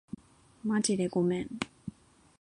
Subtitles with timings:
[0.63, 1.59] まじでごめん